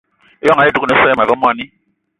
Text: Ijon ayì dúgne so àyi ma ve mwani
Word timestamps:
Ijon 0.43 0.59
ayì 0.61 0.73
dúgne 0.75 0.93
so 0.97 1.03
àyi 1.07 1.17
ma 1.17 1.29
ve 1.29 1.35
mwani 1.41 1.63